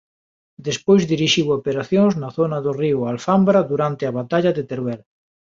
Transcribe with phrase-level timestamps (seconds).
[0.67, 5.01] Despois dirixiu operacións na zona do río Alfambra durante a Batalla de Teruel.